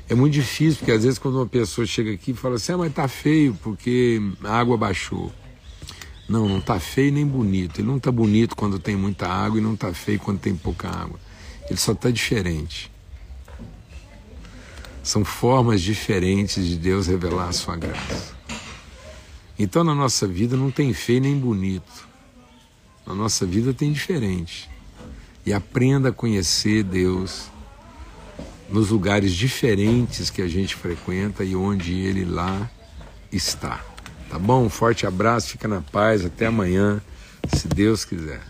é 0.10 0.16
muito 0.16 0.34
difícil, 0.34 0.80
porque 0.80 0.92
às 0.92 1.04
vezes 1.04 1.20
quando 1.20 1.36
uma 1.36 1.46
pessoa 1.46 1.86
chega 1.86 2.12
aqui 2.12 2.32
e 2.32 2.34
fala 2.34 2.56
assim, 2.56 2.72
ah, 2.72 2.78
mas 2.78 2.94
tá 2.94 3.08
feio 3.08 3.56
porque 3.62 4.20
a 4.44 4.60
água 4.60 4.76
baixou. 4.76 5.32
Não, 6.28 6.48
não 6.48 6.60
tá 6.60 6.80
feio 6.80 7.12
nem 7.12 7.26
bonito. 7.26 7.82
Ele 7.82 7.88
não 7.88 8.00
tá 8.00 8.12
bonito 8.12 8.56
quando 8.56 8.80
tem 8.80 8.96
muita 8.96 9.28
água 9.28 9.60
e 9.60 9.62
não 9.62 9.76
tá 9.76 9.94
feio 9.94 10.20
quando 10.20 10.40
tem 10.40 10.56
pouca 10.56 10.90
água. 10.90 11.20
Ele 11.70 11.80
só 11.80 11.92
está 11.92 12.10
diferente. 12.10 12.92
São 15.04 15.24
formas 15.24 15.82
diferentes 15.82 16.66
de 16.66 16.76
Deus 16.76 17.08
revelar 17.08 17.50
a 17.50 17.54
sua 17.54 17.76
graça. 17.76 18.36
Então 19.58 19.84
na 19.84 19.94
nossa 19.94 20.28
vida 20.28 20.56
não 20.56 20.72
tem 20.72 20.94
feio 20.94 21.22
nem 21.22 21.38
bonito. 21.38 22.08
Na 23.06 23.14
nossa 23.14 23.46
vida 23.46 23.74
tem 23.74 23.92
diferente. 23.92 24.70
E 25.46 25.54
aprenda 25.54 26.10
a 26.10 26.14
conhecer 26.14 26.84
Deus 26.84 27.50
nos 28.70 28.90
lugares 28.90 29.34
diferentes 29.34 30.30
que 30.30 30.42
a 30.42 30.48
gente 30.48 30.76
frequenta 30.76 31.44
e 31.44 31.56
onde 31.56 31.94
Ele 31.94 32.24
lá 32.24 32.70
está. 33.32 33.84
Tá 34.30 34.38
bom? 34.38 34.66
Um 34.66 34.70
forte 34.70 35.08
abraço, 35.08 35.50
fica 35.50 35.68
na 35.68 35.82
paz, 35.82 36.24
até 36.24 36.46
amanhã, 36.46 37.02
se 37.52 37.68
Deus 37.68 38.06
quiser. 38.06 38.49